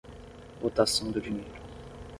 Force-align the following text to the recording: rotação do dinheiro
rotação 0.59 1.11
do 1.11 1.21
dinheiro 1.21 1.61